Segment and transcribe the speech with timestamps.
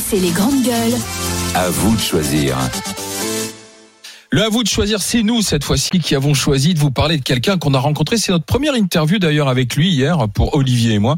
[0.00, 0.98] c'est les grandes gueules.
[1.54, 2.56] À vous de choisir.
[4.32, 7.18] Le à vous de choisir, c'est nous cette fois-ci qui avons choisi de vous parler
[7.18, 8.16] de quelqu'un qu'on a rencontré.
[8.16, 11.16] C'est notre première interview d'ailleurs avec lui hier pour Olivier et moi.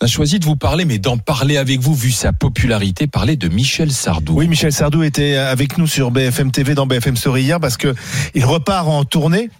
[0.00, 3.36] On a choisi de vous parler, mais d'en parler avec vous vu sa popularité, parler
[3.36, 4.34] de Michel Sardou.
[4.38, 7.94] Oui, Michel Sardou était avec nous sur BFM TV dans BFM Story hier parce que
[8.34, 9.50] il repart en tournée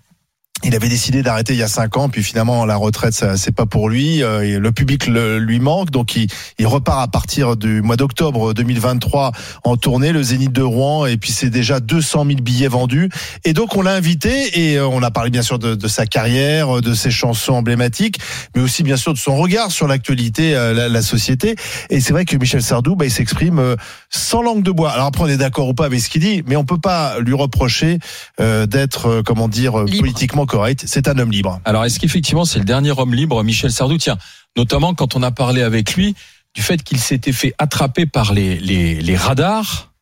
[0.64, 3.54] il avait décidé d'arrêter il y a cinq ans, puis finalement la retraite, ça c'est
[3.54, 4.22] pas pour lui.
[4.22, 8.54] Euh, le public le, lui manque, donc il, il, repart à partir du mois d'octobre
[8.54, 9.32] 2023
[9.64, 13.08] en tournée, le Zénith de Rouen, et puis c'est déjà 200 000 billets vendus.
[13.44, 16.07] Et donc on l'a invité et euh, on a parlé bien sûr de, de, sa
[16.07, 18.18] carrière, de ses chansons emblématiques,
[18.56, 21.54] mais aussi bien sûr de son regard sur l'actualité, euh, la, la, société.
[21.89, 23.76] Et c'est vrai que Michel Sardou, bah, il s'exprime
[24.11, 24.90] sans langue de bois.
[24.90, 27.20] Alors après on est d'accord ou pas avec ce qu'il dit, mais on peut pas
[27.20, 27.98] lui reprocher
[28.39, 30.82] d'être, comment dire, politiquement correct.
[30.86, 31.61] C'est un homme libre.
[31.64, 34.19] Alors, est-ce qu'effectivement, c'est le dernier homme libre, Michel Sardou Tiens,
[34.56, 36.16] notamment quand on a parlé avec lui
[36.55, 39.92] du fait qu'il s'était fait attraper par les, les, les radars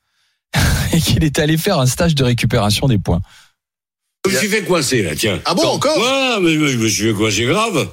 [0.92, 3.20] et qu'il est allé faire un stage de récupération des points.
[4.26, 5.40] Je me suis fait coincer, là, tiens.
[5.44, 5.96] Ah bon, encore?
[5.96, 7.88] Ouais, mais je me suis fait coincer grave.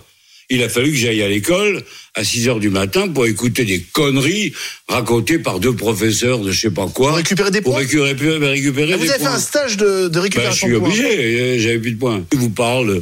[0.50, 1.84] Il a fallu que j'aille à l'école
[2.16, 4.54] à 6 heures du matin pour écouter des conneries
[4.88, 7.08] racontées par deux professeurs de je sais pas quoi.
[7.10, 8.12] Pour récupérer des Pour points récupérer,
[8.52, 10.80] récupérer Ah, des Vous avez fait un stage de, de Ben, je récupération suis de
[10.80, 10.90] points.
[10.90, 12.24] obligé, j'avais plus de points.
[12.34, 13.02] Il vous parle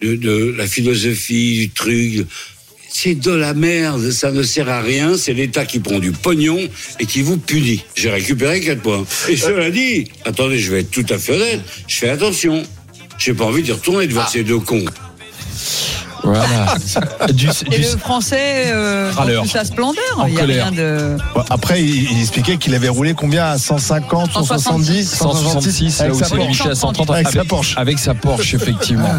[0.00, 2.26] de, de la philosophie, du truc.
[2.94, 6.58] C'est de la merde, ça ne sert à rien, c'est l'État qui prend du pognon
[7.00, 7.82] et qui vous punit.
[7.96, 9.06] J'ai récupéré 4 points.
[9.30, 12.62] Et cela dit, attendez, je vais être tout à fait honnête, je fais attention.
[13.18, 14.84] J'ai pas envie d'y retourner de voir ces deux cons.
[16.22, 16.76] Voilà.
[17.32, 20.68] du, Et du- le français, euh, dans toute sa splendeur, En il n'y a colère.
[20.68, 21.16] rien de.
[21.34, 26.14] Bon, Après, il, il expliquait qu'il avait roulé combien à 150, 170, 166, là avec
[26.14, 26.48] où sa c'est Porsche.
[26.48, 27.74] Michel à 130 Avec avec, sa Porsche.
[27.78, 29.10] avec sa Porsche, effectivement.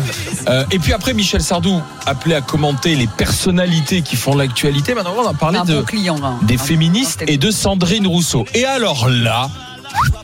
[0.49, 4.93] Euh, et puis après, Michel Sardou appelé à commenter les personnalités qui font l'actualité.
[4.93, 6.17] Maintenant, on va parler un de, bon client.
[6.23, 6.37] hein.
[6.43, 8.45] des Un- féministes et de Sandrine Rousseau.
[8.53, 9.49] Et alors là,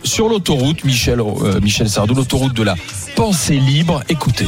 [0.03, 2.75] sur l'autoroute, Michel, euh, Michel Sardou, l'autoroute de la
[3.15, 4.47] pensée libre, écoutez.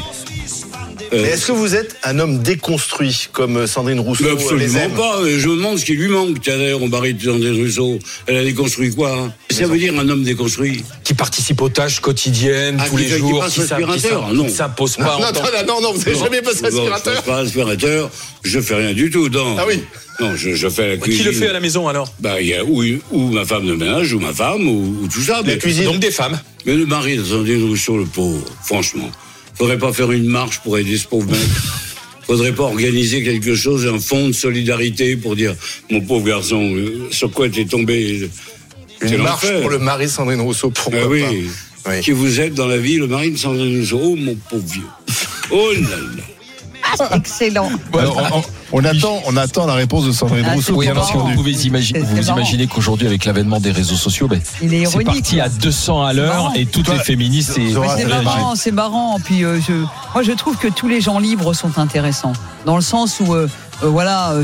[1.14, 4.44] Euh, Mais Est-ce que vous êtes un homme déconstruit comme Sandrine Rousseau mais les
[4.77, 5.17] absolument pas.
[5.26, 6.39] Je me demande ce qui lui manque.
[6.42, 7.99] Tiens, d'ailleurs, on barre dans des ruisseaux.
[8.27, 10.83] Elle a déconstruit quoi hein Ça veut dire un homme déconstruit.
[11.04, 14.44] qui participe aux tâches quotidiennes Ah, tous les jours, passe qui s'im- non.
[14.45, 17.20] qui ne s'impose pas en non, non, non, non, vous n'avez jamais passé aspirateur je
[17.20, 18.10] passe pas aspirateur,
[18.44, 19.27] je fais rien du tout.
[19.30, 19.58] Non.
[19.60, 19.83] Ah oui.
[20.20, 21.21] Non, je, je fais la cuisine.
[21.23, 23.66] Qui le fait à la maison alors Bah, il y a ou, ou ma femme
[23.66, 25.42] de ménage, ou ma femme, ou, ou tout ça.
[25.45, 25.86] mais, cuisine.
[25.86, 26.39] Donc des femmes.
[26.66, 29.10] mais le mari de Sandrine Rousseau, le pauvre, franchement,
[29.56, 31.39] faudrait pas faire une marche pour aider ce pauvre mec.
[32.28, 35.56] Faudrait pas organiser quelque chose, un fonds de solidarité pour dire,
[35.89, 38.30] mon pauvre garçon, euh, sur quoi t'es tombé?
[39.02, 41.23] Une marche pour le mari de Sandrine Rousseau, pourquoi Ah oui.
[41.88, 42.00] Oui.
[42.02, 44.00] Qui vous êtes dans la vie, le mari de Sandrine Rousseau.
[44.02, 44.82] Oh, mon pauvre vieux.
[45.50, 46.23] Oh là là.
[47.13, 47.69] Excellent.
[47.97, 48.43] Alors, on, on-
[48.73, 50.75] on attend, on attend la réponse de Sandrine Ah, Rousseau.
[50.75, 54.85] Oui, vous pouvez imaginer, vous imaginez qu'aujourd'hui, avec l'avènement des réseaux sociaux, ben, Il est
[54.85, 57.52] c'est parti à 200 à l'heure et toutes les féministes.
[57.53, 59.19] c'est marrant, c'est marrant.
[59.23, 59.73] Puis euh, je,
[60.13, 62.31] moi, je trouve que tous les gens libres sont intéressants,
[62.65, 63.49] dans le sens où, euh,
[63.83, 64.35] euh, voilà,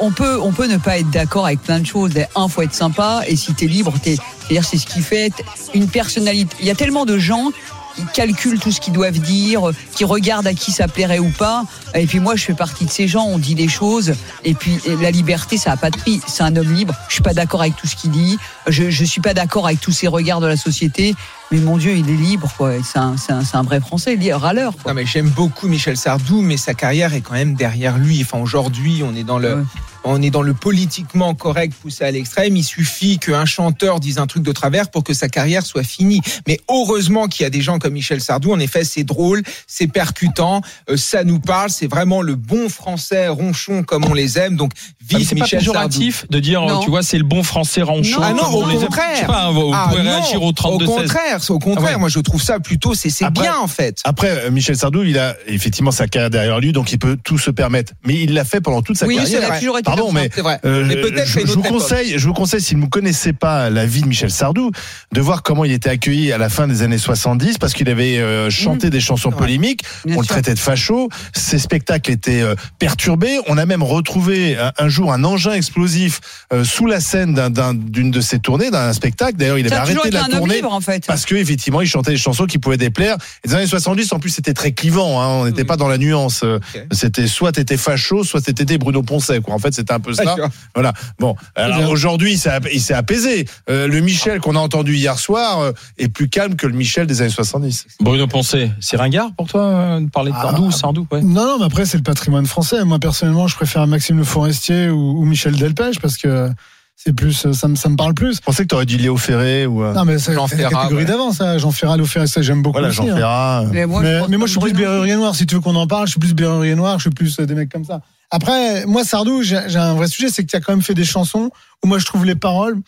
[0.00, 2.10] on peut, on peut ne pas être d'accord avec plein de choses.
[2.34, 5.30] Un, faut être sympa, et si t'es libre, t'es, c'est-à-dire c'est ce qui fait
[5.74, 6.56] une personnalité.
[6.58, 7.50] Il y a tellement de gens
[7.96, 11.64] qui calculent tout ce qu'ils doivent dire, qui regardent à qui ça plairait ou pas.
[11.94, 13.24] Et puis moi, je fais partie de ces gens.
[13.24, 14.14] On dit des choses,
[14.44, 16.20] et puis la liberté, ça a pas de prix.
[16.26, 16.94] C'est un homme libre.
[17.08, 18.38] Je suis pas d'accord avec tout ce qu'il dit.
[18.66, 21.14] Je, je suis pas d'accord avec tous ces regards de la société.
[21.52, 22.72] Mais mon Dieu, il est libre, quoi.
[22.82, 24.74] C'est un, c'est un, c'est un vrai Français, li- râleur.
[24.76, 24.90] Quoi.
[24.92, 28.20] Non mais j'aime beaucoup Michel Sardou, mais sa carrière est quand même derrière lui.
[28.22, 29.62] Enfin aujourd'hui, on est dans le, Ouais.
[30.02, 32.56] on est dans le politiquement correct poussé à l'extrême.
[32.56, 36.20] Il suffit qu'un chanteur dise un truc de travers pour que sa carrière soit finie.
[36.48, 38.52] Mais heureusement qu'il y a des gens comme Michel Sardou.
[38.52, 41.70] En effet, c'est drôle, c'est percutant, euh, ça nous parle.
[41.70, 44.56] C'est vraiment le bon français ronchon comme on les aime.
[44.56, 44.72] Donc
[45.14, 45.72] Ah, c'est pas Michel Sardou.
[45.72, 46.80] péjoratif de dire, Non.
[46.80, 48.20] tu vois, c'est le bon français ranchon.
[48.22, 49.26] Ah non, au contraire.
[49.26, 51.86] Pas, vous Ah pouvez non, réagir au 32 Au contraire, au contraire.
[51.88, 51.98] Ah ouais.
[52.00, 54.00] Moi, je trouve ça plutôt, c'est bien en fait.
[54.04, 57.38] Après, euh, Michel Sardou, il a effectivement sa carrière derrière lui, donc il peut tout
[57.38, 57.92] se permettre.
[58.04, 59.48] Mais il l'a fait pendant toute sa Oui, carrière.
[59.48, 59.58] vrai.
[59.58, 60.58] toujours été Pardon, mais vrai.
[60.64, 63.86] Euh, Mais je, je vous conseille, je vous conseille, si vous ne connaissez pas la
[63.86, 64.70] vie de Michel Sardou,
[65.12, 68.18] de voir comment il était accueilli à la fin des années 70, parce qu'il avait
[68.18, 69.36] euh, chanté des chansons Ouais.
[69.36, 70.08] polémiques, Mmh.
[70.08, 74.56] Bien on le traitait de facho, ses spectacles étaient euh, perturbés, on a même retrouvé
[74.56, 76.20] un, un jour un engin explosif
[76.52, 79.76] euh, sous la scène d'un- d'un- d'une de ses tournées, d'un spectacle, d'ailleurs il avait
[79.76, 80.56] a toujours arrêté été la un homme tournée.
[80.56, 81.06] libre, en fait.
[81.06, 83.16] Parce que effectivement, il chantait des chansons qui pouvaient déplaire.
[83.44, 85.20] Et les années 70, en plus, c'était très clivant.
[85.20, 85.26] Hein.
[85.28, 85.66] On n'était Oui.
[85.66, 86.40] pas dans la nuance.
[86.44, 86.58] Euh.
[86.92, 89.40] C'était soit t'étais facho, soit t'étais Bruno Poncet.
[89.40, 89.54] Quoi.
[89.54, 90.34] En fait, c'était un peu ça.
[90.74, 90.92] Voilà.
[91.18, 91.36] Bon.
[91.54, 92.32] Alors aujourd'hui,
[92.72, 93.46] il s'est apaisé.
[93.70, 97.06] Euh, le Michel qu'on a entendu hier soir euh, est plus calme que le Michel
[97.06, 97.86] des années 70.
[98.00, 100.42] Bruno Poncet, c'est ringard pour toi de parler de Ah.
[100.42, 101.22] Sardou Sardou, ouais.
[101.22, 102.84] Non, non, mais après, c'est le patrimoine français.
[102.84, 106.50] Moi, personnellement, je préfère Maxime Le Forestier ou, ou Michel Delpech parce que
[106.98, 108.36] c'est plus, ça me, ça me parle plus.
[108.36, 109.82] Je pensais que tu aurais dit Léo Ferré ou.
[109.84, 111.04] euh, Non, mais c'est la Ferrat, catégorie ouais.
[111.04, 111.58] d'avant, ça.
[111.58, 112.72] Jean Ferrat, Léo Ferré, ça, j'aime beaucoup.
[112.78, 113.16] voilà, aussi, Jean hein.
[113.16, 113.62] Ferrat.
[113.64, 113.68] euh.
[113.72, 114.72] Mais moi, mais, pense mais pas moi, je suis plus.
[114.72, 116.06] Berrurier Noir, si tu veux qu'on en parle.
[116.06, 118.00] Je suis plus Berrurier Noir, je suis plus euh, des mecs comme ça.
[118.30, 121.04] Après, moi, Sardou, j'ai un vrai sujet, c'est que tu as quand même fait des
[121.04, 121.50] chansons
[121.84, 122.78] où moi, je trouve les paroles.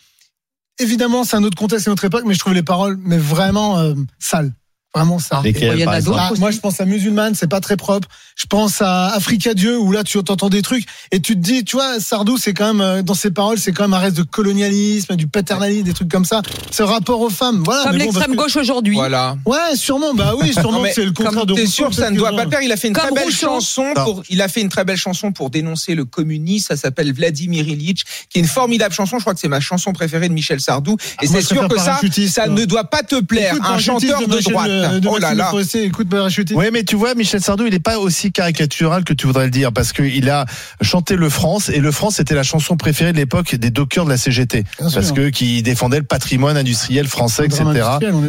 [0.79, 3.17] Évidemment, c'est un autre contexte, c'est une autre époque, mais je trouve les paroles, mais
[3.17, 4.51] vraiment euh, sales.
[4.95, 5.41] Vraiment sales.
[5.43, 6.41] Lesquels, il y en par a exemple d'autres Ah, aussi.
[6.41, 8.07] moi, je pense à Musulmane, c'est pas très propre.
[8.35, 11.63] Je pense à Africa Dieu, où là, tu entends des trucs et tu te dis,
[11.63, 14.17] tu vois, Sardou, c'est quand même, euh, dans ses paroles, c'est quand même un reste
[14.17, 16.41] de colonialisme, du paternalisme, des trucs comme ça.
[16.71, 17.83] Ce rapport aux femmes, voilà.
[17.83, 18.95] Comme l'extrême que- gauche aujourd'hui.
[18.95, 19.37] Voilà.
[19.45, 22.31] Ouais, sûrement, bah oui, sûrement c'est le contraire de t'es sûr que ça ne doit
[22.35, 22.61] pas le faire.
[22.63, 24.23] Il a fait une Comme très belle chanson pour.
[24.29, 26.65] Il a fait une très belle chanson pour dénoncer le communisme.
[26.69, 29.17] Ça s'appelle Vladimir Ilitch, qui est une formidable chanson.
[29.19, 30.97] Je crois que c'est ma chanson préférée de Michel Sardou.
[31.21, 33.53] Et moi, c'est sûr que ça, ça ne doit pas te plaire.
[33.63, 34.69] Un chanteur de droite.
[34.99, 35.49] De Oh là là.
[35.85, 36.07] Écoute.
[36.55, 39.51] Oui, mais tu vois, Michel Sardou, il n'est pas aussi caricatural que tu voudrais le
[39.51, 40.45] dire, parce qu'il a
[40.81, 44.09] chanté Le France, et Le France était la chanson préférée de l'époque des dockers de
[44.09, 44.99] la CGT, Bien sûr.
[45.01, 47.63] parce que qui défendait le patrimoine industriel français, etc.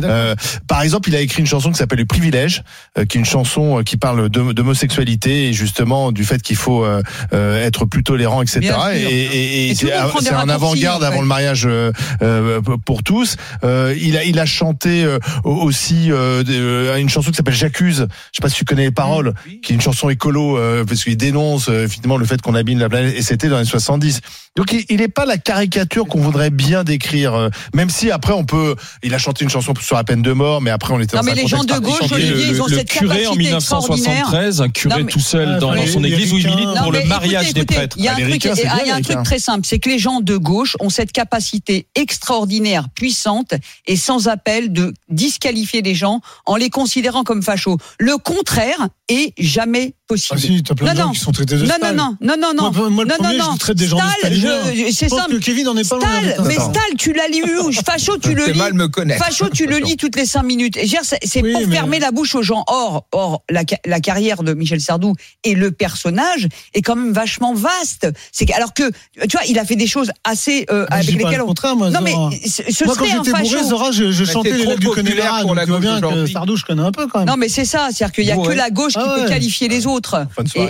[0.05, 0.35] Euh,
[0.67, 2.63] par exemple, il a écrit une chanson qui s'appelle Le Privilège,
[2.99, 6.85] euh, qui est une chanson euh, qui parle d'homosexualité et justement du fait qu'il faut
[6.85, 7.03] euh,
[7.33, 8.61] euh, être plus tolérant, etc.
[8.95, 11.13] Et, et- et Et tout le c'est raccourcis, avant-garde en fait.
[11.13, 11.93] avant le mariage euh,
[12.23, 13.37] euh, pour tous.
[13.65, 18.07] Euh, il a il a chanté euh, aussi euh, euh, une chanson qui s'appelle J'accuse.
[18.09, 19.61] Je sais pas si tu connais les paroles Oui.
[19.61, 22.79] qui est une chanson écolo euh, parce qu'il dénonce euh, finalement le fait qu'on abîme
[22.79, 24.21] la planète et c'était dans les 70.
[24.57, 28.45] Donc il- n'est pas la caricature qu'on voudrait bien décrire euh, même si après on
[28.45, 31.17] peut il a chanté une chanson sur la peine de mort mais après on était
[31.17, 32.01] Non, dans mais un les gens de gauche.
[32.13, 34.27] Olivier, ils ont le cette curé en capacité extraordinaire.
[34.27, 36.47] 1973, un curé Non, mais- tout seul Ah, dans, dans les- son église où il
[36.47, 37.97] milite Non, pour le mariage écoutez, des prêtres.
[37.99, 39.23] Il y a un, truc, Américain, c'est il y a bien, un truc américain.
[39.23, 43.55] très simple, c'est que les gens de gauche ont cette capacité extraordinaire, puissante
[43.87, 47.79] et sans appel de disqualifier les gens en les considérant comme fachos.
[47.99, 50.41] Le contraire est jamais Ah possible.
[50.41, 51.13] si, t'as plein Non, de gens non.
[51.13, 51.97] qui sont traités de non, non, Stal.
[51.97, 52.71] non, non, non, non.
[52.73, 53.57] Moi, moi, le non, premier, non, je non.
[53.57, 54.59] traite des gens de Stal, staliniens.
[54.89, 55.35] je- c'est simple.
[55.39, 56.07] que Kevin en est pas loin.
[56.09, 56.43] Stal, avec ça.
[56.47, 57.73] mais Stal, tu l'as lu où?
[57.73, 58.59] Facho, tu le lis.
[58.59, 59.25] mal me connaître.
[59.25, 60.79] Facho, tu le lis toutes les cinq minutes.
[61.23, 62.65] C'est Oui, pour mais- fermer la bouche aux gens.
[62.67, 65.15] Or, or la, la carrière de Michel Sardou
[65.45, 68.07] et le personnage est quand même vachement vaste.
[68.33, 71.23] C'est alors que tu vois, il a fait des choses assez euh, Ah, je avec
[71.23, 71.77] lesquelles le on.
[71.77, 71.91] moi.
[71.91, 72.13] Non mais
[72.49, 73.65] ce ce Moi, quand serait un j'étais bourré.
[73.65, 76.27] Zora, je, je Mais chantais c'est les du Connemara, donc tu vois bien que.
[76.27, 77.29] Sardou, je connais un peu quand même.
[77.29, 78.55] Non mais c'est ça, c'est-à-dire qu'il y a Bourré.
[78.55, 79.29] que la gauche qui Ah peut ouais.
[79.29, 80.00] qualifier les autres.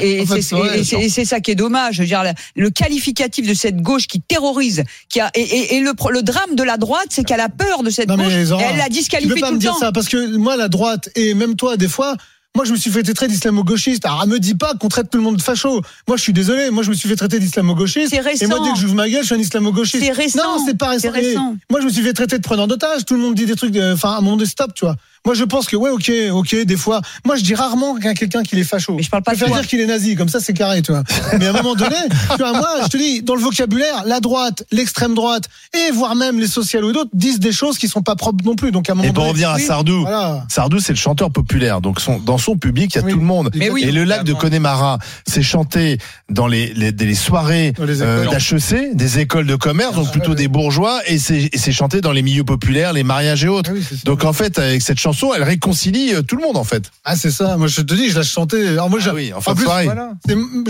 [0.00, 1.96] Et, c'est ça qui est dommage.
[1.96, 2.22] Je veux dire,
[2.56, 5.92] le qualificatif de cette gauche qui terrorise, qui a et, et- et le,
[6.22, 8.84] drame de la droite, c'est qu'elle a peur de cette Non, gauche Zora, elle la
[8.86, 9.78] Tu disqualifie peux pas tout me le dire temps.
[9.78, 12.16] ça parce que moi la droite et même toi des fois
[12.56, 14.04] moi je me suis fait traiter d'islamo-gauchiste.
[14.04, 15.82] Alors me dis pas qu'on traite tout le monde de facho.
[16.08, 18.10] Moi je suis désolé, moi je me suis fait traiter d'islamo-gauchiste.
[18.10, 18.44] C'est récent.
[18.44, 20.02] Et moi dès que j'ouvre ma gueule, je suis un islamo-gauchiste.
[20.04, 20.42] C'est récent.
[20.58, 21.56] Non, c'est pas récent.
[21.70, 23.04] Moi je me suis fait traiter de preneur d'otage.
[23.04, 24.96] Tout le monde dit des trucs de- enfin à un moment de stop, tu vois.
[25.26, 28.42] Moi je pense que ouais, OK, OK, des fois moi je dis rarement qu'un quelqu'un
[28.42, 28.94] qu'il est facho.
[28.94, 29.60] Mais je parle pas de préfère toi.
[29.60, 31.02] dire qu'il est nazi, comme ça c'est carré, tu vois.
[31.38, 31.96] Mais à un moment donné,
[32.30, 35.44] tu vois, moi, je te dis, dans le vocabulaire, la droite, l'extrême droite,
[35.74, 38.54] et voire même les sociales ou d'autres, disent des choses qui sont pas propres non
[38.56, 38.72] plus.
[38.72, 40.46] Donc à un moment Et pour donné, revenir à Sardou, Voilà.
[40.48, 41.80] Sardou, c'est le chanteur populaire.
[41.80, 43.12] Donc, son, dans son public, il y a Oui.
[43.12, 43.50] tout le monde.
[43.54, 43.84] Mais oui.
[43.84, 44.32] et le lac de.
[44.32, 45.98] Connemara, c'est chanté
[46.30, 50.36] dans les, les, les soirées euh, d'HEC, des écoles de commerce, donc Ah, plutôt ouais,
[50.36, 53.70] des bourgeois, et c'est chanté dans les milieux populaires, les mariages et autres.
[53.72, 53.84] Ah oui.
[54.04, 56.90] Donc, en fait, avec cette chanson, elle réconcilie euh, tout le monde, en fait.
[57.04, 57.56] Ah, c'est ça.
[57.56, 58.68] Moi, je te dis, je la chantais.
[58.68, 59.84] Alors, moi, Ah oui, en fin en plus, soirée.
[59.84, 60.12] Voilà.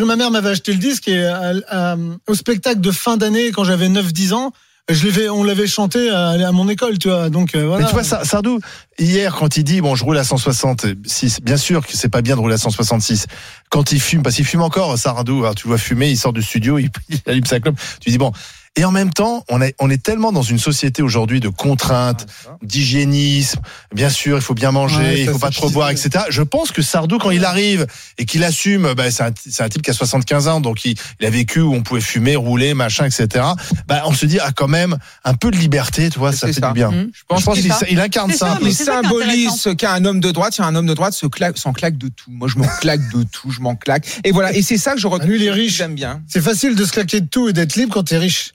[0.05, 3.65] ma mère m'avait acheté le disque et euh, euh, au spectacle de fin d'année, quand
[3.65, 4.53] j'avais 9-10 ans,
[4.89, 7.31] je l'avais, on l'avait chanté à, à mon école, tu vois.
[7.31, 7.85] Donc, euh, voilà.
[7.85, 8.59] Mais tu vois, Sa- Sardou,
[8.99, 12.35] hier, quand il dit, bon, je roule à 166, bien sûr que c'est pas bien
[12.35, 13.27] de rouler à 166.
[13.69, 16.43] Quand il fume, parce qu'il fume encore, Sardou, alors tu vois fumer, il sort du
[16.43, 18.33] studio, il, il allume sa clope, tu dis, bon.
[18.77, 22.27] Et en même temps, on est, on est tellement dans une société aujourd'hui de contraintes,
[22.63, 23.61] d'hygiénisme.
[23.93, 26.25] Bien sûr, il faut bien manger, Ouais, il faut pas trop boire, etc.
[26.31, 27.87] Je pense que Sardou, quand il arrive
[28.17, 30.95] et qu'il assume, bah, c'est un, c'est un type qui a 75 ans, donc il,
[31.19, 33.45] il a vécu où on pouvait fumer, rouler, machin, etc.
[33.89, 36.53] Bah, on se dit, ah, quand même, un peu de liberté, tu vois, ça C'est
[36.55, 36.69] fait ça.
[36.69, 36.91] du bien.
[36.93, 37.11] Mmh.
[37.13, 38.57] Je pense qu'il il incarne ça.
[38.63, 40.53] il symbolise ce qu'est un homme de droite.
[40.57, 42.31] C'est un homme de droite se claque, s'en claque de tout.
[42.31, 43.51] Moi, je m'en claque de tout.
[43.51, 44.07] Je m'en claque.
[44.23, 44.53] Et voilà.
[44.55, 45.29] Et c'est ça que je retrouve.
[45.31, 45.77] lui, il est riche.
[45.77, 46.23] J'aime bien.
[46.29, 48.53] C'est facile de se claquer de tout et d'être libre quand t'es riche.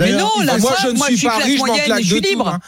[0.00, 2.08] Mais non, la moi, je ne moi, suis pas riche, je m'en moyenne, claque je
[2.08, 2.48] de suis tout, libre.
[2.48, 2.58] hein.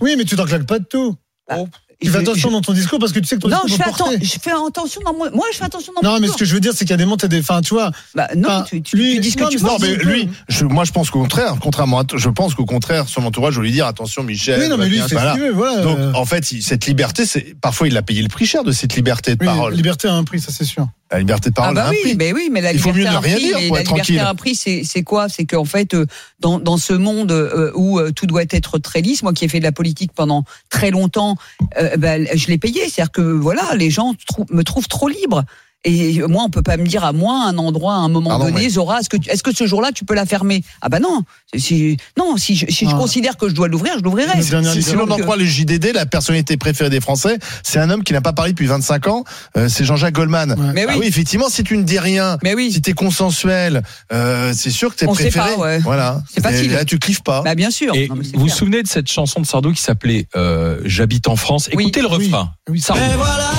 [0.00, 1.16] Oui, mais tu t'en claques pas de tout.
[1.54, 1.68] Oh.
[2.00, 3.70] Tu fais Je- attention dans ton discours parce que tu sais que ton Non, discours
[3.70, 4.24] je fais, atten- porter.
[4.24, 6.44] je fais attention dans mon, moi, je fais attention dans Non, mon mais ce que
[6.44, 7.90] je veux dire, c'est qu'il y a des moments, des, enfin, tu vois.
[8.14, 9.80] Bah, non, Enfin, tu, tu, lui- tu dis ce que non, tu mais penses.
[9.80, 13.08] Non, mais lui, je, moi, je pense qu'au contraire, contrairement à je pense qu'au contraire,
[13.08, 14.60] son entourage, je lui dire attention, Michel.
[14.60, 15.82] Oui, non, mais lui, il fait ce voilà.
[15.82, 18.70] Donc, en fait, il- cette liberté, c'est parfois il a payé le prix cher de
[18.70, 19.74] cette liberté de oui, parole.
[19.74, 20.86] liberté a un prix, ça c'est sûr.
[21.10, 22.16] La liberté de Ah parole bah a un oui, prix.
[22.16, 24.18] mais oui, mais la Il faut mieux ne rien prix, dire pour la être liberté
[24.18, 25.28] a un prix, c'est quoi?
[25.30, 26.04] C'est qu'en fait, euh,
[26.40, 29.48] dans, dans ce monde euh, où euh, tout doit être très lisse, moi qui ai
[29.48, 31.36] fait de la politique pendant très longtemps,
[31.78, 32.88] euh, ben, je l'ai payé.
[32.90, 35.44] C'est-à-dire que voilà, les gens trou- me trouvent trop libre.
[35.84, 38.46] Et moi, on peut pas me dire à moi, un endroit, à un moment Pardon,
[38.46, 40.64] donné, mais- Zora, est-ce que, tu- est-ce que ce jour-là, tu peux la fermer?
[40.82, 41.22] Ah bah non.
[41.56, 42.98] Si, non, si, je, si je Ah.
[42.98, 44.42] considère que je dois l'ouvrir, je l'ouvrirai.
[44.42, 44.50] Si,
[44.94, 48.20] l'on en croit le JDD, la personnalité préférée des Français, c'est un homme qui n'a
[48.20, 49.24] pas parlé depuis 25 ans,
[49.56, 50.50] euh, c'est Jean-Jacques Goldman.
[50.58, 50.72] Ouais.
[50.74, 50.98] Mais Ah oui.
[51.02, 52.72] oui, effectivement, si tu ne dis rien, Mais oui.
[52.72, 53.82] si t'es consensuel,
[54.12, 55.54] euh, c'est sûr que t'es On sait préféré.
[55.54, 55.78] pas, ouais.
[55.78, 56.22] Voilà.
[56.34, 56.72] C'est facile.
[56.72, 57.42] Et Là, tu clives pas.
[57.42, 57.94] Bah bien sûr.
[57.94, 60.80] Et Non, mais c'est vous vous souvenez de cette chanson de Sardou qui s'appelait euh,
[60.84, 61.84] J'habite en France Oui.
[61.84, 62.50] Écoutez le refrain.
[62.68, 62.80] Oui.
[62.80, 63.02] Sardou.
[63.02, 63.50] Et voilà,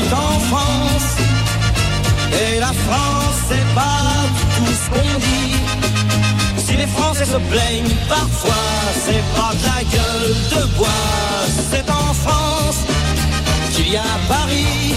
[0.00, 1.16] en France.
[2.32, 4.00] Et la France, c'est pas
[4.56, 5.54] tout ce qu'on dit.
[6.64, 8.64] Si les Français se plaignent parfois,
[9.04, 10.88] c'est pas de la gueule de bois.
[11.70, 12.80] C'est en France
[13.72, 14.94] qu'il y a Paris.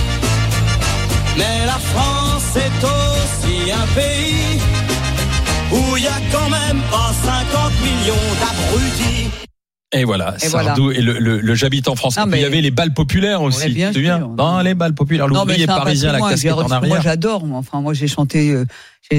[1.38, 4.62] Mais la France, c'est aussi un pays
[5.72, 9.45] où il y a quand même pas 50 millions d'abrutis.
[9.98, 12.18] Et voilà, Et Sardou et le, le, le J'habite en France.
[12.18, 13.70] Et puis, il y mais- avait les balles populaires aussi.
[13.70, 14.30] Bien tu sûr.
[14.38, 15.28] Non, les balles populaires.
[15.28, 17.02] Non, mais L'ouvrier parisien, la casquette en dire, Moi, arrière.
[17.02, 17.46] j'adore.
[17.46, 17.60] moi.
[17.60, 18.52] Enfin, moi, j'ai chanté.
[18.52, 18.66] euh,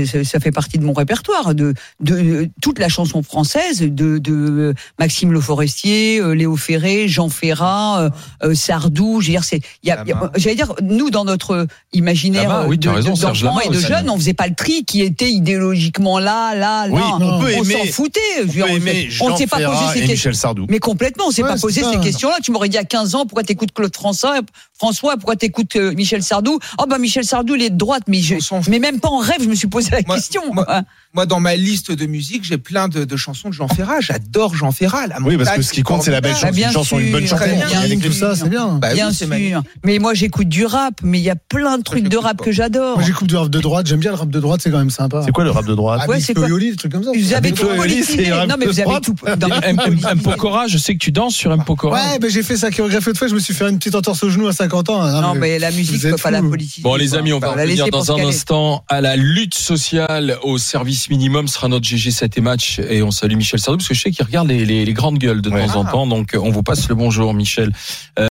[0.04, 4.74] ça fait partie de mon répertoire de, de, de toute la chanson française de, de
[4.98, 8.10] Maxime Le Forestier, euh, Léo Ferré, Jean Ferrat,
[8.42, 9.20] euh, Sardou.
[9.22, 9.42] Dire,
[9.84, 13.60] Y a, y a- j'allais dire, nous dans notre imaginaire Lama, oui, de- raison, d'enfants
[13.60, 16.92] et de jeunes, on faisait pas le tri qui était idéologiquement là, là, là.
[16.94, 18.20] Oui, on peut on aimer- s'en foutait.
[18.42, 20.66] On dire, on aimer s'est- on Jean s'est pas posé ces questions.
[20.68, 21.92] Mais complètement, on s'est Ouais, pas posé ça.
[21.92, 22.36] ces questions-là.
[22.42, 24.40] Tu m'aurais dit à 15 ans, pourquoi t'écoutes Claude François,
[24.78, 26.58] François, pourquoi t'écoutes euh, Michel Sardou?
[26.78, 28.34] Oh bah Michel Sardou, il est de droite, mais je,
[28.68, 30.54] mais même pas en rêve, je me suis posé la Moi- question.
[30.54, 30.82] moi-.
[31.16, 34.00] Moi, dans ma liste de musique, j'ai plein de, de chansons de Jean Ferrat.
[34.00, 35.06] J'adore Jean Ferrat.
[35.06, 36.48] La Oui, parce que ce qui compte, c'est la belle chanson.
[36.52, 37.44] Bah, Une chanson, une bonne chanson.
[37.46, 37.54] bien.
[37.54, 38.74] Il y a des tout ça, c'est bien.
[38.74, 39.26] Bah Bien sûr.
[39.26, 39.54] magnifique.
[39.82, 42.44] Mais moi, j'écoute du rap, mais il y a plein de trucs de rap pas.
[42.44, 42.96] que j'adore.
[42.98, 43.86] Moi, j'écoute du rap de droite.
[43.86, 45.22] J'aime bien le rap de droite, c'est quand même sympa.
[45.24, 47.02] C'est quoi le rap de droite Ah, Ouais, c'est quoi et Oli, des trucs comme
[47.04, 47.12] ça.
[47.16, 48.28] Vous avez tout politisé.
[48.28, 49.14] Non, mais vous avez tout.
[49.24, 49.70] mais.
[49.70, 50.20] M.
[50.22, 51.62] Pokora, je sais que tu danses sur M.
[51.64, 51.96] Pokora.
[51.96, 54.22] Ouais, ben j'ai fait sa chorégraphie de fois, je me suis fait une petite entorse
[54.22, 55.22] au genou à 50 ans.
[55.22, 56.82] Non, mais la musique, pas la politiser.
[56.82, 61.05] Bon les amis, on va revenir dans un instant à la lutte sociale au service
[61.10, 64.00] minimum sera notre GG 7 et match et on salue Michel Sardou parce que je
[64.00, 65.66] sais qu'il regarde les, les, les grandes gueules de Ouais.
[65.66, 65.90] temps en Ah.
[65.90, 67.72] temps donc on vous passe le bonjour Michel.